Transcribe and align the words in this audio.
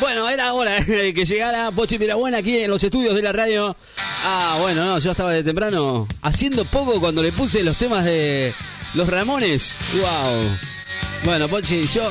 Bueno, 0.00 0.28
era 0.28 0.52
hora 0.52 0.80
de 0.84 1.12
que 1.12 1.24
llegara 1.24 1.70
Pochi 1.72 1.98
Pirabuena 1.98 2.38
aquí 2.38 2.58
en 2.58 2.70
los 2.70 2.82
estudios 2.82 3.14
de 3.14 3.22
la 3.22 3.32
radio. 3.32 3.76
Ah, 3.96 4.58
bueno, 4.60 4.84
no, 4.84 4.98
yo 4.98 5.10
estaba 5.10 5.32
de 5.32 5.42
temprano 5.42 6.06
haciendo 6.22 6.64
poco 6.64 7.00
cuando 7.00 7.22
le 7.22 7.32
puse 7.32 7.62
los 7.62 7.76
temas 7.76 8.04
de 8.04 8.52
los 8.94 9.08
Ramones. 9.08 9.76
¡Wow! 9.94 10.58
Bueno, 11.24 11.48
Pochi, 11.48 11.82
yo 11.88 12.10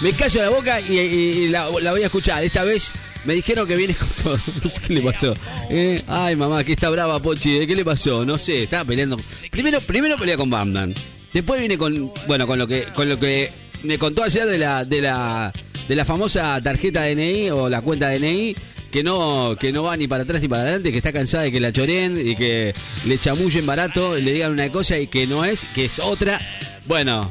me 0.00 0.12
callo 0.12 0.42
la 0.42 0.50
boca 0.50 0.80
y, 0.80 1.48
la, 1.48 1.68
voy 1.68 2.02
a 2.02 2.06
escuchar. 2.06 2.42
Esta 2.42 2.64
vez 2.64 2.90
me 3.24 3.34
dijeron 3.34 3.68
que 3.68 3.76
viene 3.76 3.94
con 3.94 4.08
todo. 4.22 4.38
No 4.62 4.68
sé 4.68 4.80
qué 4.80 4.94
le 4.94 5.02
pasó. 5.02 5.34
Eh, 5.70 6.02
ay, 6.08 6.34
mamá, 6.34 6.64
que 6.64 6.72
está 6.72 6.90
brava, 6.90 7.20
Pochi. 7.20 7.58
¿De 7.58 7.66
qué 7.66 7.76
le 7.76 7.84
pasó? 7.84 8.24
No 8.24 8.36
sé, 8.36 8.64
estaba 8.64 8.84
peleando. 8.84 9.16
Primero, 9.50 9.80
primero 9.80 10.16
pelea 10.16 10.36
con 10.36 10.50
Batman. 10.50 10.92
Después 11.32 11.60
viene 11.60 11.78
con, 11.78 12.10
bueno, 12.26 12.46
con 12.46 12.58
lo 12.58 12.66
que, 12.66 12.84
con 12.94 13.08
lo 13.08 13.18
que 13.18 13.52
me 13.82 13.98
contó 13.98 14.24
ayer 14.24 14.46
de 14.46 14.58
la, 14.58 14.84
de 14.84 15.02
la, 15.02 15.52
de 15.88 15.96
la 15.96 16.04
famosa 16.04 16.60
tarjeta 16.62 17.04
DNI 17.04 17.50
o 17.50 17.68
la 17.68 17.80
cuenta 17.80 18.10
DNI 18.10 18.56
que 18.90 19.02
no, 19.02 19.56
que 19.58 19.72
no 19.72 19.82
va 19.82 19.96
ni 19.96 20.06
para 20.06 20.22
atrás 20.22 20.40
ni 20.40 20.48
para 20.48 20.62
adelante, 20.62 20.90
que 20.90 20.96
está 20.98 21.12
cansada 21.12 21.44
de 21.44 21.52
que 21.52 21.60
la 21.60 21.72
choren 21.72 22.16
y 22.16 22.34
que 22.34 22.74
le 23.04 23.18
chamullen 23.18 23.66
barato, 23.66 24.16
le 24.16 24.32
digan 24.32 24.52
una 24.52 24.70
cosa 24.70 24.98
y 24.98 25.06
que 25.06 25.26
no 25.26 25.44
es, 25.44 25.66
que 25.74 25.84
es 25.84 25.98
otra. 25.98 26.40
Bueno, 26.86 27.30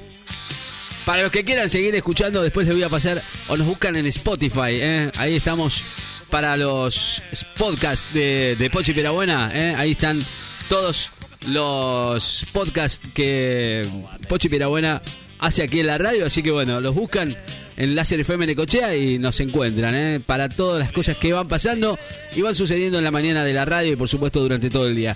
para 1.05 1.23
los 1.23 1.31
que 1.31 1.43
quieran 1.43 1.69
seguir 1.69 1.95
escuchando, 1.95 2.41
después 2.41 2.67
les 2.67 2.75
voy 2.75 2.83
a 2.83 2.89
pasar 2.89 3.23
o 3.47 3.57
nos 3.57 3.67
buscan 3.67 3.95
en 3.95 4.05
Spotify. 4.07 4.71
¿eh? 4.71 5.11
Ahí 5.15 5.35
estamos 5.35 5.83
para 6.29 6.57
los 6.57 7.21
podcasts 7.57 8.05
de, 8.13 8.55
de 8.57 8.69
Pochi 8.69 8.93
Pirabuena. 8.93 9.51
¿eh? 9.53 9.75
Ahí 9.77 9.91
están 9.91 10.21
todos 10.67 11.11
los 11.47 12.45
podcasts 12.53 13.07
que 13.13 13.87
Pochi 14.27 14.49
Pirabuena 14.49 15.01
hace 15.39 15.63
aquí 15.63 15.79
en 15.79 15.87
la 15.87 15.97
radio. 15.97 16.25
Así 16.25 16.43
que 16.43 16.51
bueno, 16.51 16.81
los 16.81 16.93
buscan 16.93 17.35
en 17.77 17.95
Láser 17.95 18.19
FM 18.19 18.45
Necochea 18.45 18.95
y 18.95 19.17
nos 19.19 19.39
encuentran 19.39 19.93
¿eh? 19.95 20.19
para 20.25 20.49
todas 20.49 20.79
las 20.79 20.91
cosas 20.91 21.17
que 21.17 21.33
van 21.33 21.47
pasando 21.47 21.97
y 22.35 22.41
van 22.41 22.55
sucediendo 22.55 22.97
en 22.97 23.03
la 23.03 23.11
mañana 23.11 23.43
de 23.43 23.53
la 23.53 23.65
radio 23.65 23.93
y 23.93 23.95
por 23.95 24.07
supuesto 24.07 24.41
durante 24.41 24.69
todo 24.69 24.87
el 24.87 24.95
día. 24.95 25.15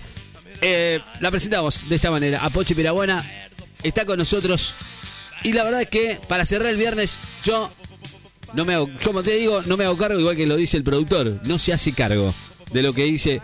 Eh, 0.62 1.00
la 1.22 1.32
presentamos 1.32 1.88
de 1.88 1.96
esta 1.96 2.12
manera. 2.12 2.44
A 2.44 2.50
Pochi 2.50 2.76
Pirabuena 2.76 3.24
está 3.84 4.06
con 4.06 4.18
nosotros 4.18 4.74
y 5.44 5.54
la 5.54 5.64
verdad 5.64 5.82
es 5.82 5.90
que 5.90 6.20
para 6.28 6.46
cerrar 6.46 6.70
el 6.70 6.78
viernes, 6.78 7.16
yo 7.44 7.72
no 8.54 8.66
me 8.66 8.74
hago, 8.74 8.90
como 9.04 9.24
te 9.24 9.36
digo, 9.36 9.62
no 9.64 9.78
me 9.78 9.86
hago 9.86 9.98
cargo, 9.98 10.20
igual 10.20 10.36
que 10.36 10.48
lo 10.48 10.56
dice 10.56 10.78
el 10.78 10.84
productor. 10.84 11.40
No 11.44 11.58
se 11.58 11.74
hace 11.74 11.94
cargo 11.94 12.34
de 12.72 12.84
lo 12.84 12.94
que 12.94 13.04
dice 13.04 13.42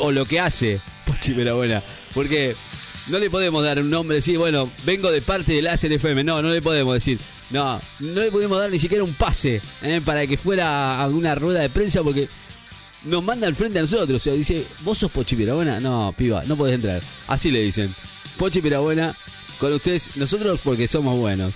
o 0.00 0.12
lo 0.12 0.26
que 0.26 0.38
hace 0.38 0.80
Pochi 1.06 1.32
Perabuena. 1.32 1.82
Porque 2.14 2.54
no 3.08 3.18
le 3.18 3.30
podemos 3.30 3.64
dar 3.64 3.78
un 3.80 3.90
nombre, 3.90 4.16
decir, 4.16 4.38
bueno, 4.38 4.70
vengo 4.84 5.10
de 5.10 5.22
parte 5.22 5.52
del 5.52 5.64
Láser 5.64 5.92
FM. 5.92 6.24
No, 6.24 6.42
no 6.42 6.50
le 6.50 6.60
podemos 6.60 6.94
decir. 6.94 7.18
No, 7.50 7.80
no 8.00 8.20
le 8.20 8.30
podemos 8.30 8.58
dar 8.58 8.70
ni 8.70 8.78
siquiera 8.78 9.02
un 9.02 9.14
pase 9.14 9.62
¿eh? 9.82 10.02
para 10.04 10.26
que 10.26 10.36
fuera 10.36 11.02
a 11.02 11.34
rueda 11.34 11.60
de 11.60 11.70
prensa 11.70 12.02
porque 12.02 12.28
nos 13.04 13.24
manda 13.24 13.46
al 13.46 13.54
frente 13.54 13.78
a 13.78 13.82
nosotros. 13.82 14.16
O 14.16 14.18
sea, 14.18 14.34
dice, 14.34 14.66
¿vos 14.80 14.98
sos 14.98 15.10
Pochi 15.10 15.36
Pirabuena? 15.36 15.80
No, 15.80 16.14
piba, 16.16 16.42
no 16.46 16.56
podés 16.56 16.74
entrar. 16.74 17.02
Así 17.26 17.50
le 17.50 17.62
dicen. 17.62 17.94
Pochi 18.36 18.60
Pirabuena 18.60 19.16
con 19.58 19.72
ustedes, 19.72 20.16
nosotros 20.16 20.60
porque 20.62 20.86
somos 20.86 21.18
buenos. 21.18 21.54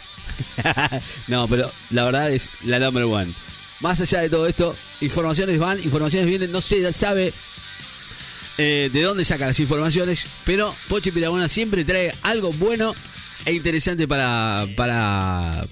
no, 1.28 1.46
pero 1.48 1.70
la 1.90 2.04
verdad 2.04 2.32
es 2.32 2.50
la 2.64 2.78
number 2.78 3.04
one. 3.04 3.32
Más 3.80 4.00
allá 4.00 4.20
de 4.20 4.30
todo 4.30 4.46
esto, 4.46 4.74
informaciones 5.00 5.58
van, 5.58 5.82
informaciones 5.82 6.28
vienen, 6.28 6.52
no 6.52 6.60
se 6.60 6.92
sabe 6.92 7.32
eh, 8.58 8.90
de 8.92 9.02
dónde 9.02 9.24
saca 9.24 9.46
las 9.46 9.60
informaciones, 9.60 10.26
pero 10.44 10.74
Pochi 10.88 11.10
Pirabuena 11.10 11.48
siempre 11.48 11.84
trae 11.84 12.12
algo 12.22 12.52
bueno 12.52 12.94
e 13.44 13.52
interesante 13.52 14.06
para, 14.06 14.66
para, 14.76 15.64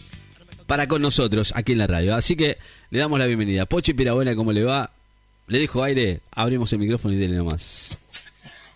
para 0.66 0.88
con 0.88 1.02
nosotros 1.02 1.52
aquí 1.54 1.72
en 1.72 1.78
la 1.78 1.86
radio. 1.86 2.14
Así 2.14 2.36
que 2.36 2.58
le 2.90 2.98
damos 2.98 3.18
la 3.18 3.26
bienvenida. 3.26 3.66
Pochi 3.66 3.92
Pirabuena, 3.92 4.34
¿cómo 4.34 4.52
le 4.52 4.64
va? 4.64 4.90
Le 5.46 5.58
dejo 5.58 5.82
aire, 5.82 6.20
abrimos 6.30 6.72
el 6.72 6.78
micrófono 6.78 7.14
y 7.14 7.18
dele 7.18 7.36
nomás. 7.36 7.98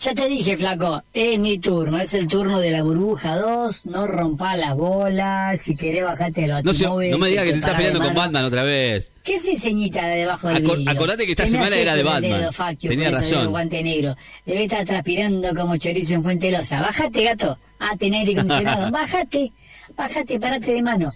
Ya 0.00 0.12
te 0.14 0.28
dije, 0.28 0.56
flaco, 0.56 1.02
es 1.14 1.38
mi 1.38 1.58
turno, 1.58 1.98
es 1.98 2.12
el 2.14 2.26
turno 2.28 2.58
de 2.60 2.70
la 2.72 2.82
burbuja 2.82 3.36
2, 3.36 3.86
no 3.86 4.06
rompa 4.06 4.54
las 4.56 4.74
bolas, 4.76 5.60
si 5.62 5.74
querés 5.74 6.04
bajate 6.04 6.46
los 6.46 6.62
No, 6.62 6.74
se- 6.74 6.84
no 6.84 7.18
me 7.18 7.28
digas 7.28 7.44
que 7.44 7.52
te 7.52 7.58
estás 7.58 7.74
peleando 7.74 8.00
con 8.02 8.14
Batman 8.14 8.44
otra 8.44 8.64
vez. 8.64 9.10
¿Qué 9.22 9.34
es 9.36 9.48
enseñita 9.48 10.04
de 10.06 10.16
debajo 10.18 10.48
del 10.48 10.58
Acor- 10.58 10.76
vidrio? 10.78 10.90
acordate 10.90 11.24
que 11.24 11.30
esta 11.32 11.44
¿Qué 11.44 11.50
me 11.52 11.58
semana 11.58 11.76
era 11.76 11.94
de 11.96 12.02
Batman. 12.02 12.40
dedo, 12.40 12.52
Facio, 12.52 12.90
Tenía 12.90 13.10
razón. 13.10 13.50
guante 13.50 13.82
negro? 13.82 14.14
Debe 14.44 14.64
estar 14.64 14.84
transpirando 14.84 15.54
como 15.54 15.76
chorizo 15.78 16.14
en 16.14 16.22
Fuente 16.22 16.50
Losa. 16.50 16.80
Bájate, 16.82 17.24
gato. 17.24 17.58
Ah, 17.78 17.96
tener 17.98 18.20
aire 18.20 18.32
acondicionado. 18.40 18.90
Bájate, 18.92 19.52
bájate, 19.96 20.38
parate 20.40 20.72
de 20.74 20.82
mano. 20.82 21.12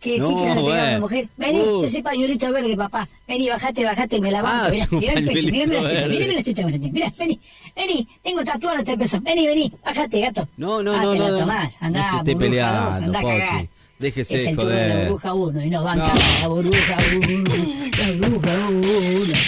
¿Qué 0.00 0.10
decís 0.12 0.22
No, 0.22 0.28
que 0.28 0.34
no 0.34 0.40
te 0.40 0.46
pegaba 0.48 0.62
bueno. 0.62 0.88
una 0.88 0.98
mujer? 1.00 1.28
Vení, 1.36 1.60
Uh. 1.60 1.82
yo 1.82 1.88
soy 1.88 2.02
pañuelito 2.02 2.52
verde, 2.52 2.76
papá. 2.76 3.08
Vení, 3.26 3.48
bajate, 3.48 3.84
bajate, 3.84 4.20
me 4.20 4.30
la 4.30 4.42
banco. 4.42 4.66
Ah, 4.66 4.70
mirá, 4.70 4.86
mirá 4.90 5.12
el 5.14 5.24
pecho, 5.26 5.48
mirá, 5.50 5.66
las 5.66 5.82
tetas, 5.92 6.08
mirá, 6.08 6.32
las 6.34 6.44
tetas, 6.44 6.92
mirá, 6.92 7.12
vení, 7.18 7.40
vení, 7.74 8.08
tengo 8.22 8.44
tatuado 8.44 8.78
este 8.78 8.96
peso. 8.98 9.20
Vení, 9.22 9.46
vení, 9.46 9.72
bájate, 9.84 10.20
gato. 10.20 10.48
No, 10.58 10.82
no, 10.82 10.92
ah, 10.94 11.02
no, 11.02 11.12
te 11.12 11.18
no. 11.18 11.28
la 11.30 11.38
tomás, 11.40 11.76
andá, 11.80 12.00
no 12.02 12.10
se 12.10 12.16
esté 12.18 12.34
burbuja 12.34 12.38
peleando, 12.50 12.84
dos, 12.84 12.94
andá 13.02 13.18
a 13.18 13.22
cagar. 13.22 13.68
Déjese 13.98 14.36
Es 14.36 14.46
el 14.48 14.56
turno 14.56 14.70
de 14.72 14.88
la 14.90 14.96
burbuja 15.04 15.32
1 15.32 15.62
y 15.64 15.70
nos 15.70 15.82
banca 15.84 16.12
No. 16.14 16.40
la 16.42 16.48
burbuja 16.48 16.96
1, 17.16 17.54
la 18.20 18.28
burbuja 18.28 18.68
1, 18.68 18.82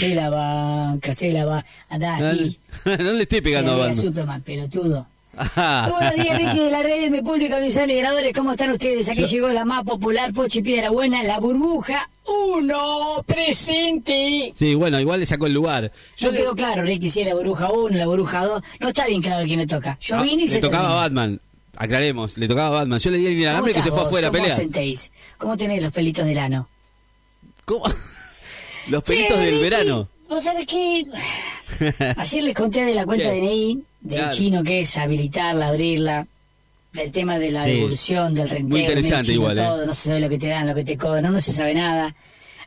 se 0.01 0.09
la 0.15 0.31
banca, 0.31 1.15
se 1.15 1.33
la 1.33 1.45
va. 1.45 1.65
Andá, 1.91 2.19
No, 2.19 2.31
Gil. 2.33 2.59
no 2.87 3.13
le 3.13 3.23
esté 3.25 3.43
pegando 3.43 3.83
a. 3.83 3.93
Superman, 3.95 4.41
pelotudo. 4.41 5.07
Buenos 5.54 6.15
días, 6.16 6.37
Ricky 6.38 6.59
de 6.65 6.71
la 6.71 6.82
red 6.82 7.00
de 7.03 7.10
mi 7.10 7.22
público, 7.22 7.56
mis 7.60 7.76
admiradores. 7.76 8.32
¿Cómo 8.34 8.53
están 8.53 8.71
ustedes? 8.72 9.09
Aquí 9.09 9.25
llegó 9.26 9.49
la 9.50 9.65
más 9.65 9.84
popular, 9.84 10.32
Pochi 10.32 10.62
Piedra 10.62 10.91
Buena, 10.91 11.22
la 11.22 11.38
burbuja 11.38 12.09
1, 12.56 13.25
presente. 13.26 14.53
Sí, 14.56 14.75
bueno, 14.75 14.99
igual 15.00 15.21
le 15.21 15.26
sacó 15.26 15.47
el 15.47 15.53
lugar. 15.54 15.93
Yo 16.16 16.32
le, 16.32 16.38
quedó 16.38 16.54
claro, 16.56 16.82
Ricky, 16.82 17.09
si 17.10 17.21
es 17.21 17.26
la 17.28 17.34
burbuja 17.34 17.71
1, 17.71 17.97
la 17.97 18.06
burbuja 18.06 18.44
2. 18.44 18.62
No 18.81 18.88
está 18.88 19.06
bien 19.06 19.22
claro 19.22 19.44
quién 19.44 19.60
le 19.60 19.66
toca. 19.66 19.97
Yo 20.00 20.16
Ah, 20.16 20.22
vine 20.22 20.43
y 20.43 20.47
le 20.47 20.53
se 20.53 20.60
tocaba 20.60 20.88
a 21.03 21.04
terminó. 21.04 21.21
Batman. 21.22 21.41
Aclaremos, 21.76 22.37
le 22.37 22.49
tocaba 22.49 22.69
a 22.69 22.81
Batman. 22.81 22.99
Yo 22.99 23.10
le 23.12 23.19
di 23.19 23.26
el 23.26 23.34
¿Cómo 23.38 23.50
alambre 23.50 23.72
que 23.75 23.82
se 23.82 23.91
fue 23.91 24.03
afuera 24.03 24.28
a 24.28 24.31
¿Cómo 24.31 24.43
pelear. 24.43 24.56
sentéis? 24.59 25.12
¿Cómo 25.38 25.56
tenés 25.56 25.82
los 25.82 25.93
pelitos 25.93 26.26
del 26.26 26.38
ano? 26.38 26.69
¿Cómo? 27.65 27.84
Los 28.88 29.03
pelitos 29.05 29.37
Che, 29.37 29.44
del 29.44 29.50
Ricky, 29.56 29.62
verano. 29.65 30.09
¿Vos 30.31 30.43
sabés 30.44 30.66
qué? 30.66 31.05
Ayer 32.16 32.43
les 32.43 32.55
conté 32.56 32.82
de 32.87 32.94
la 32.94 33.05
cuenta 33.05 33.31
¿Qué? 33.31 33.37
DNI, 33.38 33.82
del 34.01 34.19
Claro. 34.19 34.37
chino 34.37 34.63
que 34.63 34.81
es 34.81 34.97
habilitarla, 34.97 35.69
abrirla, 35.69 36.27
del 36.93 37.13
tema 37.13 37.39
de 37.39 37.51
la 37.51 37.65
Sí. 37.65 37.71
devolución, 37.73 38.35
del 38.35 38.49
rentero, 38.49 38.69
Muy 38.69 38.81
interesante 38.81 39.33
igual, 39.33 39.59
¿eh? 39.59 39.63
todo, 39.63 39.87
no 39.87 39.93
se 39.95 40.09
sabe 40.09 40.21
lo 40.21 40.29
que 40.29 40.39
te 40.39 40.49
dan, 40.49 40.67
lo 40.67 40.75
que 40.75 40.85
te 40.85 40.97
cobran, 40.97 41.33
no 41.33 41.41
se 41.41 41.53
sabe 41.53 41.75
nada. 41.75 42.15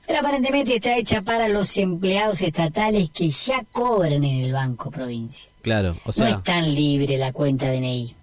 Pero 0.08 0.20
aparentemente 0.20 0.76
está 0.76 0.98
hecha 0.98 1.22
para 1.22 1.48
los 1.48 1.78
empleados 1.78 2.42
estatales 2.42 3.10
que 3.12 3.30
ya 3.30 3.64
cobran 3.72 4.24
en 4.24 4.44
el 4.44 4.52
Banco 4.52 4.92
Provincia. 4.92 5.50
Claro, 5.62 5.96
o 6.06 6.12
no 6.18 6.28
es 6.28 6.44
tan 6.44 6.74
libre 6.74 7.18
la 7.18 7.32
cuenta 7.32 7.72
DNI. 7.72 8.14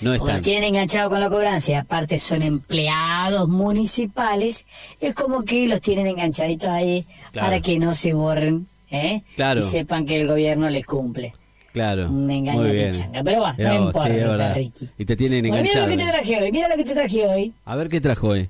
no 0.00 0.16
lo 0.16 0.42
tienen 0.42 0.64
enganchado 0.64 1.08
con 1.08 1.20
la 1.20 1.30
cobranza 1.30 1.70
y 1.70 1.74
aparte 1.74 2.18
son 2.18 2.42
empleados 2.42 3.48
municipales, 3.48 4.66
es 5.00 5.14
como 5.14 5.44
que 5.44 5.66
los 5.68 5.80
tienen 5.80 6.06
enganchaditos 6.08 6.68
ahí 6.68 7.06
Claro. 7.32 7.46
para 7.46 7.60
que 7.60 7.78
no 7.78 7.94
se 7.94 8.12
borren 8.12 8.66
¿eh? 8.90 9.22
Claro. 9.36 9.60
y 9.60 9.62
sepan 9.62 10.04
que 10.04 10.20
el 10.20 10.26
gobierno 10.28 10.68
les 10.68 10.84
cumple. 10.84 11.32
Claro. 11.74 12.08
Un 12.08 12.30
engaño 12.30 12.58
Muy 12.60 12.68
de 12.68 12.72
bien. 12.72 12.90
pichanga. 12.92 13.22
Pero 13.24 13.40
bueno, 13.40 13.54
Mirá 13.58 13.70
no 13.74 13.78
vos, 13.80 13.86
importa, 13.88 14.08
sí, 14.08 14.14
es 14.16 14.26
verdad. 14.28 14.54
Ricky. 14.56 14.88
Y 14.96 15.04
te 15.04 15.16
tienen 15.16 15.40
Bueno, 15.48 15.62
mira 15.64 15.74
lo 15.80 15.92
enganchado. 15.92 15.96
que 15.98 16.04
te 16.04 16.10
traje 16.18 16.42
hoy, 16.44 16.52
mira 16.52 16.68
lo 16.68 16.76
que 16.76 16.84
te 16.84 16.94
traje 16.94 17.26
hoy. 17.26 17.52
A 17.66 17.76
ver 17.76 17.88
qué 17.90 18.00
trajo 18.00 18.28
hoy. 18.28 18.48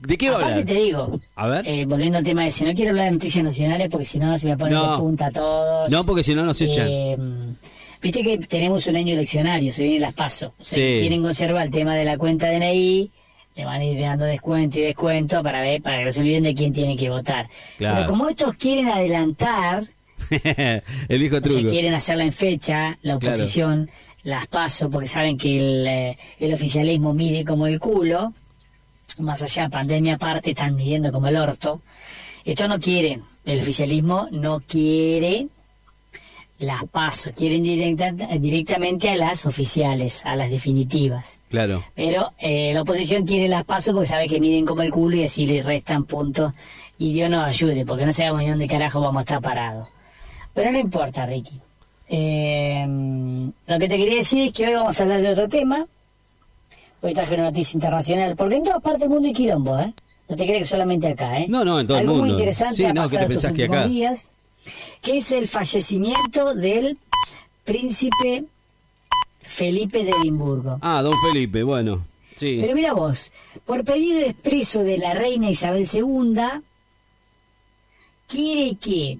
¿De 0.00 0.16
qué 0.18 0.30
va 0.30 0.36
a 0.36 0.38
Aparte 0.38 0.54
hablar? 0.60 0.66
te 0.66 0.74
digo, 0.82 1.20
A 1.36 1.46
ver. 1.46 1.68
eh, 1.68 1.84
volviendo 1.86 2.18
al 2.18 2.24
tema 2.24 2.42
de 2.44 2.50
si 2.50 2.64
no 2.64 2.74
quiero 2.74 2.90
hablar 2.90 3.04
de 3.06 3.10
noticias 3.12 3.44
nacionales 3.44 3.88
porque 3.90 4.04
si 4.06 4.18
no 4.18 4.36
se 4.38 4.48
me 4.48 4.56
ponen 4.56 4.74
No. 4.74 4.92
de 4.92 4.98
punta 4.98 5.26
a 5.26 5.30
todos. 5.30 5.90
No, 5.90 6.04
porque 6.04 6.22
si 6.22 6.34
no 6.34 6.44
nos 6.44 6.60
echan. 6.60 6.86
Eh, 6.90 7.16
Viste 8.02 8.22
que 8.22 8.38
tenemos 8.38 8.86
un 8.86 8.96
año 8.96 9.12
eleccionario, 9.14 9.70
se 9.72 9.82
vienen 9.82 10.00
las 10.00 10.14
pasos. 10.14 10.52
O 10.58 10.64
sea, 10.64 10.78
Sí. 10.78 10.96
quieren 11.00 11.22
conservar 11.22 11.66
el 11.66 11.70
tema 11.70 11.94
de 11.94 12.04
la 12.06 12.16
cuenta 12.16 12.48
DNI, 12.50 13.10
le 13.56 13.64
van 13.66 13.80
a 13.82 13.84
ir 13.84 14.00
dando 14.00 14.24
descuento 14.24 14.78
y 14.78 14.82
descuento 14.82 15.42
para 15.42 15.60
ver, 15.60 15.82
para 15.82 15.98
que 15.98 16.04
no 16.06 16.12
se 16.12 16.20
olviden 16.20 16.44
de 16.44 16.54
quién 16.54 16.72
tiene 16.72 16.96
que 16.96 17.10
votar. 17.10 17.48
Claro. 17.76 17.96
Pero 17.98 18.08
como 18.08 18.28
estos 18.30 18.54
quieren 18.54 18.88
adelantar, 18.88 19.84
el 21.08 21.18
viejo 21.18 21.36
o 21.36 21.40
sea, 21.40 21.48
truco. 21.52 21.70
quieren 21.70 21.94
hacerla 21.94 22.24
en 22.24 22.32
fecha, 22.32 22.98
la 23.02 23.18
Claro. 23.18 23.36
oposición 23.36 23.90
las 24.22 24.46
paso 24.48 24.90
porque 24.90 25.08
saben 25.08 25.38
que 25.38 25.56
el, 25.58 25.86
eh, 25.86 26.18
el 26.38 26.52
oficialismo 26.54 27.14
mide 27.14 27.44
como 27.44 27.66
el 27.66 27.80
culo, 27.80 28.32
más 29.18 29.42
allá, 29.42 29.68
pandemia 29.68 30.14
aparte, 30.16 30.50
están 30.50 30.76
midiendo 30.76 31.10
como 31.10 31.28
el 31.28 31.36
orto. 31.36 31.80
Esto 32.44 32.68
no 32.68 32.78
quieren, 32.78 33.22
el 33.44 33.58
oficialismo 33.60 34.28
no 34.30 34.60
quiere 34.60 35.46
las 36.58 36.84
paso, 36.84 37.30
quieren 37.34 37.62
directa- 37.62 38.12
directamente 38.38 39.08
a 39.08 39.16
las 39.16 39.46
oficiales, 39.46 40.22
a 40.26 40.36
las 40.36 40.50
definitivas. 40.50 41.40
Claro. 41.48 41.82
Pero 41.94 42.32
eh, 42.38 42.72
la 42.74 42.82
oposición 42.82 43.26
quiere 43.26 43.48
las 43.48 43.64
pasos 43.64 43.94
porque 43.94 44.08
sabe 44.08 44.28
que 44.28 44.40
miden 44.40 44.66
como 44.66 44.82
el 44.82 44.90
culo 44.90 45.16
y 45.16 45.24
así 45.24 45.46
les 45.46 45.64
restan 45.64 46.04
puntos. 46.04 46.52
Y 46.98 47.14
Dios 47.14 47.30
nos 47.30 47.46
ayude, 47.46 47.86
porque 47.86 48.04
no 48.04 48.12
sabemos 48.12 48.40
ni 48.42 48.48
dónde 48.50 48.66
carajo 48.66 49.00
vamos 49.00 49.20
a 49.20 49.22
estar 49.22 49.40
parados. 49.40 49.88
Pero 50.54 50.72
no 50.72 50.78
importa, 50.78 51.26
Ricky. 51.26 51.60
Eh, 52.08 52.84
lo 53.66 53.78
que 53.78 53.88
te 53.88 53.96
quería 53.96 54.16
decir 54.16 54.48
es 54.48 54.52
que 54.52 54.66
hoy 54.66 54.74
vamos 54.74 54.98
a 54.98 55.02
hablar 55.04 55.20
de 55.22 55.28
otro 55.30 55.48
tema. 55.48 55.86
Hoy 57.02 57.14
traje 57.14 57.34
una 57.34 57.44
noticia 57.44 57.76
internacional, 57.76 58.36
porque 58.36 58.56
en 58.56 58.64
todas 58.64 58.82
partes 58.82 59.00
del 59.00 59.10
mundo 59.10 59.28
hay 59.28 59.32
quilombo, 59.34 59.78
¿eh? 59.78 59.92
No 60.28 60.36
te 60.36 60.44
crees 60.44 60.58
que 60.60 60.64
solamente 60.66 61.08
acá, 61.08 61.38
¿eh? 61.38 61.46
No, 61.48 61.64
no, 61.64 61.80
en 61.80 61.86
todo 61.86 61.96
el 61.98 62.02
Algo 62.02 62.12
muy 62.14 62.20
mundo. 62.22 62.34
interesante 62.34 62.76
Sí, 62.76 62.84
ha 62.84 62.92
no, 62.92 63.02
¿qué 63.04 63.08
te 63.10 63.16
pasado 63.16 63.32
estos 63.34 63.50
últimos 63.52 63.76
acá? 63.78 63.88
días, 63.88 64.30
que 65.00 65.16
es 65.16 65.32
el 65.32 65.48
fallecimiento 65.48 66.54
del 66.54 66.98
príncipe 67.64 68.44
Felipe 69.40 70.04
de 70.04 70.10
Edimburgo. 70.10 70.78
Ah, 70.82 71.02
don 71.02 71.14
Felipe, 71.26 71.62
bueno. 71.62 72.04
Sí. 72.36 72.58
Pero 72.60 72.74
mira 72.74 72.92
vos, 72.92 73.32
por 73.64 73.84
pedido 73.84 74.20
expreso 74.20 74.82
de 74.82 74.98
la 74.98 75.14
reina 75.14 75.50
Isabel 75.50 75.86
II, 75.92 76.34
quiere 78.28 78.76
que 78.76 79.18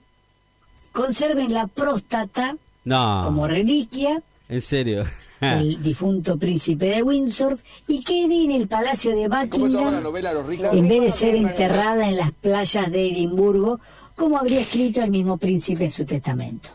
conserven 0.92 1.52
la 1.52 1.66
próstata 1.66 2.56
no, 2.84 3.22
como 3.25 3.46
reliquia 3.46 4.22
en 4.48 4.60
serio. 4.60 5.04
del 5.40 5.81
difunto 5.81 6.37
príncipe 6.37 6.87
de 6.87 7.02
Windsor 7.02 7.58
y 7.88 8.02
quede 8.02 8.44
en 8.44 8.50
el 8.50 8.69
palacio 8.69 9.14
de 9.14 9.28
¿Cómo 9.48 9.69
se 9.69 9.76
llama 9.76 9.90
la 9.90 10.00
Buckingham 10.00 10.02
novela 10.02 10.32
Los 10.34 10.46
ricos? 10.46 10.69
en 10.72 10.88
vez 10.88 11.00
de 11.00 11.12
ser 11.12 11.34
enterrada 11.34 12.08
en 12.08 12.16
las 12.16 12.32
playas 12.32 12.90
de 12.90 13.10
Edimburgo, 13.10 13.81
como 14.16 14.38
habría 14.38 14.60
escrito 14.60 15.02
el 15.02 15.10
mismo 15.10 15.38
príncipe 15.38 15.84
en 15.84 15.90
su 15.90 16.04
testamento. 16.04 16.69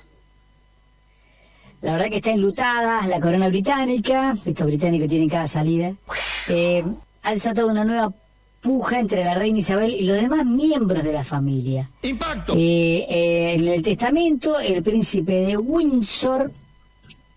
La 1.81 1.91
verdad 1.91 2.09
que 2.09 2.15
está 2.15 2.31
enlutada 2.31 3.05
la 3.05 3.19
corona 3.19 3.49
británica, 3.49 4.35
estos 4.43 4.65
británicos 4.65 5.07
tienen 5.07 5.29
cada 5.29 5.45
salida, 5.45 5.93
eh, 6.47 6.83
ha 7.21 7.31
desatado 7.31 7.67
una 7.67 7.85
nueva 7.85 8.11
puja 8.61 8.99
entre 8.99 9.23
la 9.23 9.35
reina 9.35 9.59
Isabel 9.59 9.93
y 9.93 10.05
los 10.05 10.19
demás 10.19 10.45
miembros 10.45 11.03
de 11.03 11.13
la 11.13 11.23
familia. 11.23 11.89
¡Impacto! 12.01 12.53
Eh, 12.55 13.05
eh, 13.09 13.55
en 13.57 13.67
el 13.67 13.81
testamento, 13.81 14.59
el 14.59 14.81
príncipe 14.81 15.33
de 15.33 15.57
Windsor, 15.57 16.51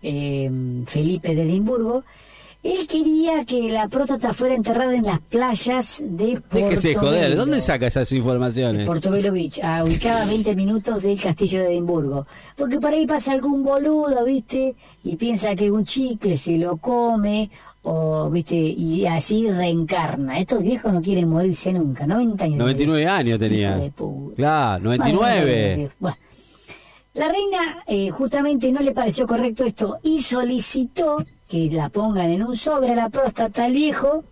eh, 0.01 0.49
Felipe 0.85 1.35
de 1.35 1.43
Edimburgo, 1.43 2.03
él 2.61 2.87
quería 2.87 3.45
que 3.45 3.71
la 3.71 3.87
próstata 3.87 4.33
fuera 4.33 4.53
enterrada 4.53 4.93
en 4.93 5.05
las 5.05 5.21
playas 5.21 6.03
de 6.03 6.41
Déjese 6.51 6.95
joder, 6.95 7.21
Portobelo. 7.21 7.35
¿dónde 7.37 7.61
saca 7.61 7.87
esas 7.87 8.11
informaciones? 8.11 8.85
Portobelo 8.85 9.31
Beach, 9.31 9.61
a 9.63 9.83
ubicada 9.85 10.23
a 10.23 10.25
20 10.25 10.55
minutos 10.55 11.01
del 11.01 11.19
castillo 11.19 11.61
de 11.61 11.69
Edimburgo. 11.69 12.27
Porque 12.57 12.79
por 12.79 12.91
ahí 12.91 13.05
pasa 13.05 13.31
algún 13.31 13.63
boludo, 13.63 14.25
¿viste? 14.25 14.75
Y 15.05 15.15
piensa 15.15 15.55
que 15.55 15.67
es 15.67 15.71
un 15.71 15.85
chicle, 15.85 16.37
se 16.37 16.57
lo 16.57 16.75
come, 16.77 17.49
o, 17.83 18.29
¿viste? 18.29 18.57
Y 18.57 19.05
así 19.05 19.49
reencarna. 19.49 20.37
Estos 20.39 20.61
viejos 20.61 20.91
no 20.91 21.01
quieren 21.01 21.29
morirse 21.29 21.71
nunca. 21.71 22.05
90 22.05 22.43
años. 22.43 22.57
99 22.57 23.07
años 23.07 23.39
tenía. 23.39 23.77
de. 23.77 23.93
Claro, 24.35 24.83
99. 24.83 25.91
Bueno, 25.97 26.17
la 27.13 27.27
reina 27.29 27.83
eh, 27.87 28.09
justamente 28.09 28.69
no 28.71 28.81
le 28.81 28.91
pareció 28.91 29.25
correcto 29.25 29.63
esto 29.63 29.99
y 30.03 30.21
solicitó 30.21 31.23
que 31.49 31.69
la 31.71 31.89
pongan 31.89 32.29
en 32.29 32.43
un 32.43 32.55
sobre 32.55 32.91
a 32.93 32.95
la 32.95 33.09
próstata 33.09 33.65
al 33.65 33.73
viejo 33.73 34.23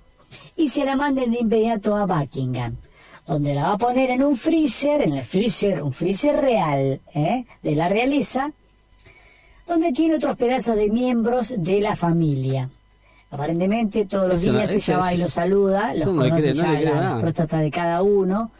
y 0.56 0.70
se 0.70 0.86
la 0.86 0.96
manden 0.96 1.32
de 1.32 1.40
inmediato 1.40 1.96
a 1.96 2.06
Buckingham, 2.06 2.76
donde 3.26 3.56
la 3.56 3.64
va 3.70 3.74
a 3.74 3.78
poner 3.78 4.12
en 4.12 4.24
un 4.24 4.36
freezer, 4.38 5.02
en 5.02 5.14
el 5.18 5.26
freezer, 5.26 5.82
un 5.82 5.92
freezer 5.94 6.36
real, 6.40 7.02
¿eh? 7.16 7.46
de 7.64 7.76
la 7.76 7.90
realeza, 7.90 8.52
donde 9.68 9.92
tiene 9.92 10.16
otros 10.16 10.38
pedazos 10.38 10.76
de 10.76 10.90
miembros 10.90 11.54
de 11.58 11.82
la 11.82 11.96
familia. 11.96 12.70
Aparentemente 13.32 14.06
todos 14.06 14.30
los 14.30 14.42
Eso 14.42 14.52
no- 14.54 14.60
días 14.60 14.72
eso 14.72 14.92
ella 14.94 15.00
va 15.02 15.14
y 15.14 15.18
los 15.18 15.34
saluda, 15.34 15.94
los 15.96 16.08
no 16.08 16.22
conoce 16.22 16.54
no 16.54 16.64
ya 16.64 16.80
creo 16.80 16.96
la- 16.96 17.18
próstatas 17.18 17.60
de 17.62 17.72
cada 17.72 18.02
uno 18.04 18.52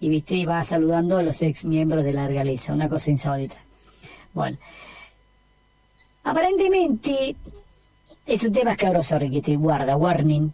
y 0.00 0.08
viste 0.08 0.34
y 0.36 0.46
va 0.46 0.62
saludando 0.62 1.18
a 1.18 1.22
los 1.22 1.42
ex 1.42 1.64
miembros 1.64 2.04
de 2.04 2.12
la 2.14 2.26
realeza, 2.28 2.72
una 2.72 2.88
cosa 2.88 3.10
insólita. 3.10 3.56
Bueno, 4.32 4.56
aparentemente 6.24 7.36
es 8.26 8.42
un 8.44 8.52
tema 8.52 8.72
escabroso, 8.72 9.18
Riquete, 9.18 9.56
guarda, 9.56 9.96
warning. 9.96 10.52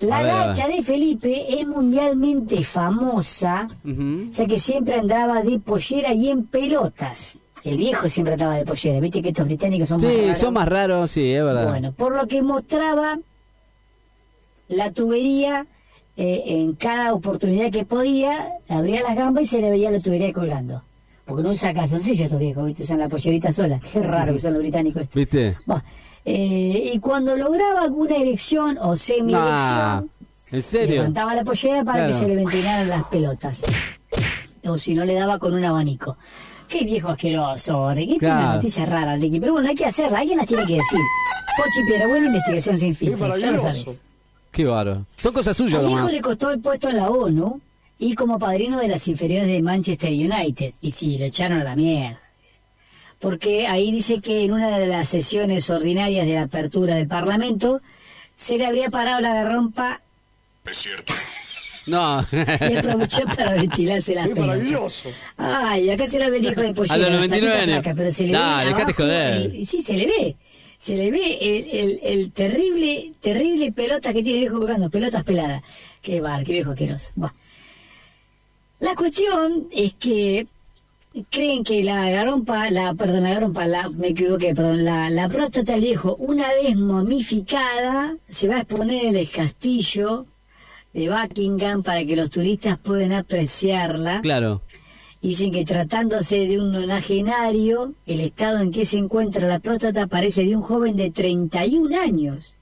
La 0.00 0.20
ver, 0.22 0.30
gacha 0.32 0.68
de 0.68 0.82
Felipe 0.82 1.46
es 1.60 1.66
mundialmente 1.66 2.62
famosa, 2.62 3.66
Ujú. 3.84 4.30
ya 4.30 4.46
que 4.46 4.58
siempre 4.58 4.94
andaba 4.96 5.42
de 5.42 5.58
pollera 5.58 6.12
y 6.12 6.28
en 6.28 6.44
pelotas. 6.44 7.38
El 7.64 7.78
viejo 7.78 8.08
siempre 8.08 8.34
andaba 8.34 8.56
de 8.56 8.64
pollera, 8.66 9.00
viste 9.00 9.22
que 9.22 9.30
estos 9.30 9.46
británicos 9.46 9.88
son 9.88 10.00
más 10.02 10.10
Sí, 10.12 10.20
raros. 10.20 10.38
son 10.38 10.54
más 10.54 10.68
raros, 10.68 11.10
sí, 11.10 11.32
es 11.32 11.42
verdad. 11.42 11.68
Bueno, 11.68 11.92
por 11.92 12.14
lo 12.14 12.26
que 12.28 12.42
mostraba 12.42 13.18
la 14.68 14.90
tubería 14.92 15.66
eh, 16.16 16.42
en 16.46 16.74
cada 16.74 17.14
oportunidad 17.14 17.70
que 17.70 17.84
podía, 17.84 18.48
abría 18.68 19.02
las 19.02 19.16
gambas 19.16 19.44
y 19.44 19.46
se 19.46 19.60
le 19.60 19.70
veía 19.70 19.90
la 19.90 20.00
tubería 20.00 20.32
colgando. 20.32 20.82
Porque 21.24 21.42
no 21.42 21.50
usa 21.50 21.74
calzoncillo 21.74 22.24
estos 22.24 22.38
viejos, 22.38 22.66
¿viste? 22.66 22.82
usan 22.84 22.98
la 22.98 23.08
pollerita 23.08 23.52
sola. 23.52 23.80
Qué 23.80 24.00
raro 24.02 24.32
que 24.34 24.40
son 24.40 24.52
los 24.52 24.62
británicos 24.62 25.02
estos. 25.02 25.14
¿Viste? 25.16 25.56
Bueno, 25.66 25.82
eh, 26.28 26.90
y 26.94 26.98
cuando 26.98 27.36
lograba 27.36 27.82
alguna 27.82 28.16
erección 28.16 28.76
o 28.80 28.96
semi-erección, 28.96 29.30
Nah, 29.32 30.02
¿En 30.50 30.62
serio? 30.62 30.96
levantaba 30.96 31.34
la 31.34 31.44
pollera 31.44 31.84
para 31.84 32.06
Claro. 32.06 32.12
que 32.12 32.18
se 32.18 32.28
le 32.28 32.36
ventilaran 32.36 32.88
las 32.88 33.04
pelotas. 33.04 33.62
O 34.64 34.76
si 34.76 34.94
no, 34.94 35.04
le 35.04 35.14
daba 35.14 35.38
con 35.38 35.54
un 35.54 35.64
abanico. 35.64 36.16
Qué 36.68 36.84
viejo 36.84 37.10
asqueroso, 37.10 37.94
Ricky. 37.94 38.14
Esta 38.14 38.26
es 38.26 38.32
una 38.32 38.40
Claro. 38.40 38.54
noticia 38.56 38.84
rara, 38.86 39.16
Ricky. 39.16 39.38
Pero 39.38 39.52
bueno, 39.52 39.68
hay 39.68 39.76
que 39.76 39.86
hacerla. 39.86 40.18
Alguien 40.18 40.38
las 40.38 40.48
tiene 40.48 40.66
que 40.66 40.74
decir. 40.74 41.00
Pochi 41.56 41.86
Piedra, 41.86 42.08
buena 42.08 42.26
investigación 42.26 42.76
sin 42.76 42.94
filtro. 42.96 43.36
Ya 43.38 43.52
lo 43.52 43.60
sabes. 43.60 44.00
Qué 44.50 44.64
bárbaro. 44.64 45.06
Son 45.16 45.32
cosas 45.32 45.56
suyas 45.56 45.74
Al 45.80 45.86
viejo 45.86 45.98
nomás. 46.00 46.12
le 46.12 46.20
costó 46.20 46.50
el 46.50 46.58
puesto 46.60 46.88
en 46.88 46.96
la 46.96 47.08
ONU 47.10 47.60
y 47.98 48.14
como 48.16 48.38
padrino 48.38 48.78
de 48.78 48.88
las 48.88 49.06
inferiores 49.06 49.46
de 49.48 49.62
Manchester 49.62 50.10
United. 50.10 50.72
Y 50.80 50.90
sí, 50.90 51.16
lo 51.18 51.26
echaron 51.26 51.60
a 51.60 51.64
la 51.64 51.76
mierda. 51.76 52.18
Porque 53.18 53.66
ahí 53.66 53.90
dice 53.92 54.20
que 54.20 54.44
en 54.44 54.52
una 54.52 54.78
de 54.78 54.86
las 54.86 55.08
sesiones 55.08 55.68
ordinarias 55.70 56.26
de 56.26 56.34
la 56.34 56.42
apertura 56.42 56.94
del 56.96 57.08
Parlamento 57.08 57.80
se 58.34 58.58
le 58.58 58.66
habría 58.66 58.90
parado 58.90 59.20
la 59.20 59.32
garrompa 59.34 60.00
No. 61.86 62.26
y 62.32 62.76
aprovechó 62.76 63.24
para 63.36 63.52
ventilarse 63.54 64.14
las 64.14 64.28
pelotas. 64.28 64.46
maravilloso! 64.46 65.08
Ay, 65.36 65.88
acá 65.90 66.06
se 66.06 66.18
la 66.18 66.28
ve 66.30 66.38
el 66.38 66.46
hijo 66.46 66.60
de 66.60 66.74
pollera. 66.74 66.94
A 66.94 66.98
los 66.98 67.10
la 67.10 67.16
99 67.16 67.46
patita 67.46 67.62
años. 67.62 67.82
flaca, 67.84 67.96
pero 67.96 68.10
se 68.12 68.26
le 68.26 68.32
Dale, 68.32 68.64
ve 68.64 68.74
dejate 68.74 68.92
joder. 68.92 69.32
el- 69.54 69.66
sí, 69.66 69.82
se 69.82 69.94
le 69.94 70.06
ve. 70.06 70.36
Se 70.78 70.94
le 70.96 71.10
ve 71.10 71.38
el, 71.40 71.70
el, 71.70 72.00
el 72.02 72.32
terrible, 72.32 73.12
terrible 73.20 73.72
pelota 73.72 74.12
que 74.12 74.22
tiene 74.22 74.34
el 74.34 74.40
viejo 74.40 74.56
jugando. 74.58 74.90
Pelotas 74.90 75.24
peladas. 75.24 75.62
Qué 76.02 76.20
bar, 76.20 76.44
qué 76.44 76.52
viejo 76.52 76.72
asqueroso. 76.72 77.12
Buah. 77.14 77.30
La 78.80 78.94
cuestión 78.94 79.68
es 79.72 79.94
que 79.94 80.46
creen 81.24 81.64
que 81.64 81.82
la 81.82 82.10
garompa, 82.10 82.70
la, 82.70 82.94
perdón, 82.94 83.22
la 83.22 83.30
garompa, 83.30 83.66
la, 83.66 83.88
me 83.90 84.08
equivoqué, 84.08 84.54
perdón, 84.54 84.84
la, 84.84 85.10
la 85.10 85.28
próstata 85.28 85.72
del 85.72 85.82
viejo, 85.82 86.16
una 86.16 86.48
vez 86.52 86.78
momificada, 86.78 88.16
se 88.28 88.48
va 88.48 88.56
a 88.56 88.60
exponer 88.60 89.06
en 89.06 89.16
el 89.16 89.30
castillo 89.30 90.26
de 90.92 91.08
Buckingham 91.10 91.82
para 91.82 92.04
que 92.04 92.16
los 92.16 92.30
turistas 92.30 92.78
puedan 92.78 93.12
apreciarla. 93.12 94.20
Claro. 94.22 94.62
Dicen 95.22 95.50
que 95.50 95.64
tratándose 95.64 96.46
de 96.46 96.60
un 96.60 96.72
nonagenario, 96.72 97.94
el 98.06 98.20
estado 98.20 98.60
en 98.60 98.70
que 98.70 98.86
se 98.86 98.98
encuentra 98.98 99.46
la 99.46 99.58
próstata 99.58 100.06
parece 100.06 100.44
de 100.44 100.54
un 100.54 100.62
joven 100.62 100.96
de 100.96 101.10
31 101.10 101.98
años, 102.00 102.54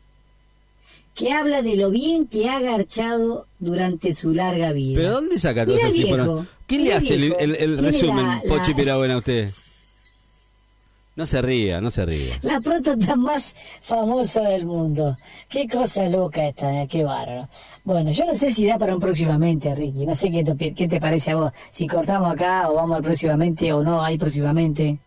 que 1.14 1.32
habla 1.32 1.62
de 1.62 1.76
lo 1.76 1.90
bien 1.90 2.26
que 2.26 2.49
ha 2.49 2.61
garchado 2.61 3.46
durante 3.58 4.14
su 4.14 4.32
larga 4.32 4.73
vida. 4.73 4.99
¿Pero 4.99 5.12
dónde 5.12 5.38
saca 5.38 5.66
todas 5.66 5.94
esas? 5.94 6.46
¿Quién 6.66 6.85
le 6.85 6.94
hace 6.94 7.14
el, 7.14 7.35
el- 7.56 7.78
resumen, 7.78 8.26
la- 8.26 8.40
la- 8.44 8.49
Pochi 8.56 8.75
Pirabuena, 8.75 9.14
a 9.14 9.18
usted? 9.18 9.50
No 11.16 11.26
se 11.26 11.40
ría, 11.42 11.80
no 11.80 11.92
se 11.92 12.04
ría. 12.04 12.35
La 12.42 12.61
próstata 12.61 13.14
más 13.14 13.54
famosa 13.80 14.40
del 14.42 14.66
mundo. 14.66 15.16
Qué 15.49 15.68
cosa 15.68 16.09
loca 16.09 16.49
esta, 16.49 16.83
eh, 16.83 16.88
qué 16.90 17.04
bárbaro. 17.04 17.49
Bueno, 17.85 18.11
yo 18.11 18.25
no 18.26 18.35
sé 18.35 18.50
si 18.50 18.66
da 18.66 18.78
para 18.78 18.94
un 18.94 19.00
próximamente, 19.00 19.73
Ricky. 19.76 20.06
No 20.06 20.16
sé 20.16 20.28
qué 20.33 20.42
te, 20.42 20.75
qué 20.75 20.88
te 20.88 21.00
parece 21.00 21.30
a 21.30 21.37
vos. 21.37 21.52
Si 21.71 21.87
cortamos 21.87 22.33
acá 22.33 22.68
o 22.68 22.75
vamos 22.75 22.97
al 22.97 23.02
próximamente 23.04 23.73
o 23.73 23.85
no, 23.85 24.02
hay 24.02 24.18
próximamente. 24.18 24.99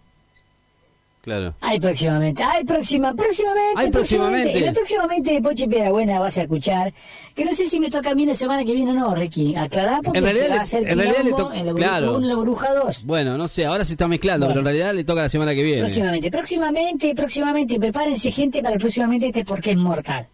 Claro. 1.28 1.54
Hay 1.60 1.78
próximamente, 1.78 2.42
hay 2.42 2.64
próxima, 2.64 3.14
próximamente, 3.14 3.74
Hay 3.76 3.92
próximamente. 3.92 4.72
Próximamente 4.72 5.34
de 5.34 5.42
Pochi 5.42 5.66
Buena 5.66 6.22
vas 6.22 6.38
a 6.38 6.44
escuchar, 6.44 6.94
que 7.36 7.44
no 7.44 7.52
sé 7.52 7.66
si 7.66 7.82
me 7.82 7.90
toca 7.90 8.12
a 8.12 8.16
mí 8.16 8.26
la 8.26 8.34
semana 8.34 8.64
que 8.64 8.74
viene 8.74 8.92
o 8.92 8.94
no, 8.94 9.14
Ricky. 9.14 9.54
Aclará 9.54 10.00
porque 10.02 10.20
En 10.20 10.24
realidad 10.24 10.46
se 10.46 10.52
va 10.52 10.56
a 10.56 10.62
hacer 10.62 10.88
en 10.88 10.98
realidad 10.98 11.24
le 11.26 11.60
en 11.60 11.66
la, 11.66 11.74
claro. 11.74 12.14
bruja, 12.14 12.22
en 12.24 12.30
la 12.30 12.36
bruja 12.36 12.74
2. 12.76 13.04
Bueno, 13.04 13.38
no 13.38 13.50
sé, 13.50 13.66
ahora 13.66 13.84
se 13.84 13.96
está 13.96 14.08
mezclando, 14.08 14.46
Bueno. 14.46 14.62
pero 14.62 14.70
en 14.70 14.74
realidad 14.74 14.96
le 14.96 15.04
toca 15.04 15.24
la 15.24 15.28
semana 15.28 15.54
que 15.54 15.64
viene. 15.64 15.82
Próximamente, 15.82 16.32
próximamente, 16.32 17.14
próximamente, 17.14 17.78
prepárense 17.78 18.32
gente 18.32 18.62
para 18.64 18.76
el 18.76 18.80
próximamente 18.80 19.26
este 19.26 19.44
porque 19.44 19.72
es 19.72 19.78
mortal. 19.78 20.28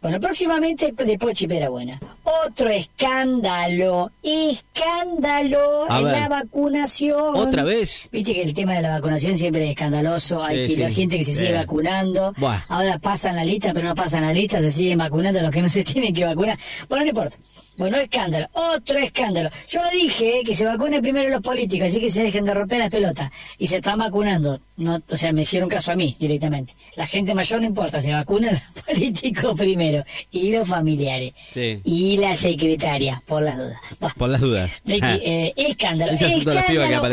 Bueno, 0.00 0.20
próximamente 0.20 0.92
de 0.92 1.18
Pochi 1.18 1.46
Buena. 1.46 1.98
Otro 2.46 2.68
escándalo, 2.68 4.10
escándalo 4.22 5.90
A 5.90 5.98
en 5.98 6.04
ver. 6.04 6.12
la 6.20 6.28
vacunación. 6.28 7.36
¿Otra 7.36 7.64
vez? 7.64 8.08
Viste 8.12 8.34
que 8.34 8.42
el 8.42 8.54
tema 8.54 8.74
de 8.74 8.82
la 8.82 8.90
vacunación 8.90 9.36
siempre 9.36 9.64
es 9.64 9.70
escandaloso, 9.70 10.42
hay 10.42 10.66
Sí, 10.66 10.74
que 10.76 10.82
la 10.82 10.88
sí. 10.88 10.94
gente 10.96 11.18
que 11.18 11.24
se 11.24 11.34
sigue 11.34 11.54
vacunando, 11.54 12.32
Buah. 12.36 12.60
ahora 12.68 12.98
pasan 12.98 13.36
la 13.36 13.44
lista, 13.44 13.72
pero 13.72 13.88
no 13.88 13.94
pasan 13.94 14.22
la 14.22 14.32
lista, 14.32 14.60
se 14.60 14.70
siguen 14.70 14.98
vacunando 14.98 15.40
los 15.40 15.50
que 15.50 15.62
no 15.62 15.68
se 15.68 15.84
tienen 15.84 16.14
que 16.14 16.24
vacunar. 16.24 16.58
Bueno, 16.88 17.04
no 17.04 17.10
importa. 17.10 17.36
Bueno, 17.78 17.96
escándalo, 17.96 18.48
otro 18.54 18.98
escándalo. 18.98 19.48
Yo 19.68 19.82
lo 19.84 19.90
dije, 19.90 20.40
eh, 20.40 20.42
que 20.44 20.54
se 20.56 20.66
vacunen 20.66 21.00
primero 21.00 21.28
los 21.28 21.40
políticos, 21.40 21.86
así 21.88 22.00
que 22.00 22.10
se 22.10 22.24
dejen 22.24 22.44
de 22.44 22.52
romper 22.52 22.80
las 22.80 22.90
pelotas. 22.90 23.30
Y 23.56 23.68
se 23.68 23.76
están 23.76 24.00
vacunando. 24.00 24.60
No, 24.76 25.00
o 25.08 25.16
sea, 25.16 25.32
me 25.32 25.42
hicieron 25.42 25.68
caso 25.68 25.92
a 25.92 25.94
mí 25.96 26.16
directamente. 26.18 26.74
La 26.96 27.06
gente 27.06 27.34
mayor 27.34 27.60
no 27.60 27.66
importa, 27.68 28.00
se 28.00 28.12
vacunan 28.12 28.54
los 28.54 28.84
políticos 28.84 29.54
primero. 29.56 30.04
Y 30.32 30.50
los 30.52 30.66
familiares. 30.68 31.34
Sí. 31.52 31.80
Y 31.84 32.16
la 32.16 32.34
secretaria, 32.36 33.22
por 33.26 33.42
las 33.44 33.56
dudas. 33.56 33.78
Por 34.16 34.28
las 34.28 34.40
dudas. 34.40 34.70
Ricky, 34.84 35.00
Ah. 35.06 35.16
eh, 35.22 35.52
escándalo. 35.56 36.12
Escándalo. 36.12 36.60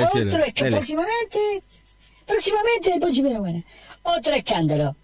Otro 0.07 0.45
escándalo. 0.45 0.77
Próximamente, 0.77 1.39
próximamente 2.25 2.91
de 2.91 3.00
Pochi 3.00 3.22
Buena. 3.22 3.63
Otro 4.03 4.34
escándalo. 4.34 4.95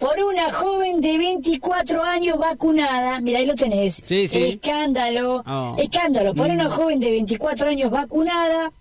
Por 0.00 0.18
una 0.18 0.50
joven 0.50 1.00
de 1.02 1.18
24 1.18 2.02
años 2.02 2.38
vacunada, 2.38 3.20
mira 3.20 3.38
ahí 3.38 3.46
lo 3.46 3.54
tenés. 3.54 3.96
Sí, 4.02 4.26
sí. 4.28 4.58
Escándalo. 4.62 5.44
Oh. 5.46 5.76
Escándalo. 5.78 6.34
Por 6.34 6.48
una 6.48 6.70
joven 6.70 6.98
de 6.98 7.10
24 7.10 7.68
años 7.68 7.90
vacunada 7.90 8.72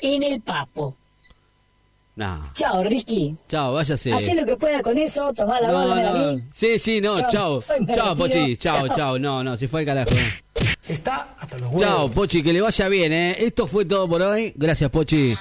en 0.00 0.22
el 0.22 0.40
Papo. 0.40 0.94
No. 2.14 2.50
Chao, 2.54 2.84
Ricky. 2.84 3.36
Chao, 3.48 3.72
váyase. 3.74 4.12
Hacé 4.12 4.34
lo 4.36 4.46
que 4.46 4.56
pueda 4.56 4.80
con 4.82 4.96
eso, 4.96 5.32
tomá 5.32 5.60
la 5.60 5.68
No, 5.68 5.88
bola, 5.88 6.02
la 6.02 6.32
no. 6.32 6.40
Sí, 6.52 6.78
sí, 6.78 7.00
no, 7.00 7.16
Chao. 7.30 7.62
chao. 7.92 8.16
Pochi. 8.16 8.56
Chao, 8.56 8.86
Chao. 8.88 8.96
chao. 8.96 9.18
No, 9.18 9.42
no, 9.42 9.56
se 9.56 9.66
fue 9.68 9.80
al 9.80 9.86
carajo. 9.86 10.10
Está 10.88 11.34
hasta 11.38 11.58
los 11.58 11.66
huevos. 11.68 11.80
Chao, 11.82 12.08
Pochi, 12.10 12.42
que 12.42 12.52
le 12.52 12.60
vaya 12.60 12.88
bien, 12.88 13.12
¿eh? 13.12 13.36
Esto 13.40 13.66
fue 13.66 13.84
todo 13.84 14.08
por 14.08 14.22
hoy. 14.22 14.52
Gracias, 14.56 14.88
Pochi. 14.90 15.36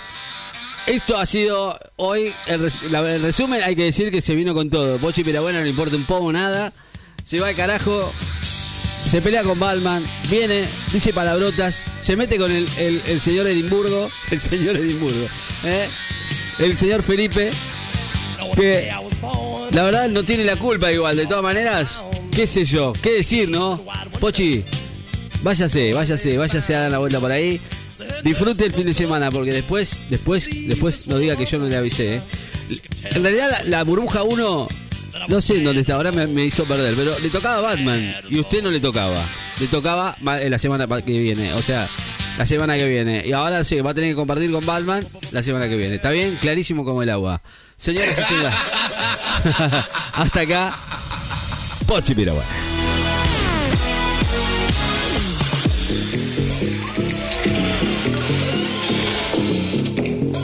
Esto 0.87 1.17
ha 1.17 1.25
sido 1.25 1.77
hoy, 1.97 2.33
el, 2.45 2.61
resumen, 3.21 3.61
hay 3.61 3.75
que 3.75 3.83
decir 3.83 4.09
que 4.09 4.21
se 4.21 4.35
vino 4.35 4.53
con 4.53 4.69
todo. 4.69 4.97
Pochi 4.99 5.21
Pirabuena 5.21 5.59
no 5.59 5.67
importa 5.67 5.97
un 5.97 6.05
poco 6.05 6.31
nada. 6.31 6.71
Se 7.25 7.41
va 7.41 7.49
al 7.49 7.55
carajo, 7.55 8.09
se 9.11 9.21
pelea 9.21 9.43
con 9.43 9.59
Batman, 9.59 10.01
viene, 10.29 10.65
dice 10.93 11.11
palabrotas, 11.11 11.83
se 12.01 12.15
mete 12.15 12.37
con 12.37 12.53
el 12.53 13.21
señor 13.21 13.47
Edimburgo, 13.47 14.09
el 14.31 14.39
señor 14.39 14.77
Edimburgo, 14.77 15.27
¿eh? 15.65 15.89
el 16.59 16.77
señor 16.77 17.03
Felipe, 17.03 17.51
que 18.55 18.89
la 19.71 19.83
verdad 19.83 20.07
no 20.07 20.23
tiene 20.23 20.45
la 20.45 20.55
culpa 20.55 20.89
igual, 20.89 21.17
de 21.17 21.25
todas 21.25 21.43
maneras, 21.43 21.97
qué 22.31 22.47
sé 22.47 22.63
yo, 22.63 22.93
qué 23.01 23.11
decir, 23.11 23.49
¿no? 23.49 23.83
Pochi, 24.21 24.63
váyase, 25.43 25.91
váyase, 25.91 26.37
váyase 26.37 26.75
a 26.75 26.79
dar 26.83 26.91
la 26.91 26.99
vuelta 26.99 27.19
por 27.19 27.33
ahí. 27.33 27.59
Disfrute 28.23 28.65
el 28.65 28.71
fin 28.71 28.85
de 28.85 28.93
semana, 28.93 29.31
porque 29.31 29.51
después, 29.51 30.05
después, 30.09 30.49
después 30.67 31.07
no 31.07 31.17
diga 31.17 31.35
que 31.35 31.45
yo 31.45 31.59
no 31.59 31.67
le 31.67 31.77
avisé. 31.77 32.15
¿eh? 32.15 32.21
En 33.15 33.23
realidad 33.23 33.63
la, 33.65 33.83
burbuja 33.83 34.23
1, 34.23 34.67
no 35.27 35.41
sé 35.41 35.57
en 35.57 35.63
dónde 35.63 35.81
está, 35.81 35.95
ahora 35.95 36.11
me, 36.11 36.45
hizo 36.45 36.65
perder, 36.65 36.95
pero 36.95 37.17
le 37.19 37.29
tocaba 37.29 37.61
Batman 37.61 38.15
y 38.29 38.39
usted 38.39 38.61
no 38.63 38.69
le 38.69 38.79
tocaba. 38.79 39.23
Le 39.59 39.67
tocaba 39.67 40.15
eh, 40.39 40.49
la 40.49 40.59
semana 40.59 40.87
que 41.01 41.17
viene, 41.17 41.53
o 41.53 41.61
sea, 41.61 41.87
la 42.37 42.45
semana 42.45 42.77
que 42.77 42.87
viene. 42.87 43.23
Y 43.25 43.31
ahora 43.31 43.63
sí, 43.63 43.79
va 43.81 43.91
a 43.91 43.93
tener 43.93 44.11
que 44.11 44.15
compartir 44.15 44.51
con 44.51 44.65
Batman 44.65 45.05
la 45.31 45.41
semana 45.43 45.67
que 45.67 45.75
viene. 45.75 45.95
¿Está 45.95 46.11
bien? 46.11 46.37
Clarísimo 46.39 46.85
como 46.85 47.01
el 47.03 47.09
agua. 47.09 47.41
Señores, 47.77 48.15
hasta 50.13 50.39
acá, 50.41 50.77
Pochi 51.85 52.15
Piraguay. 52.15 52.66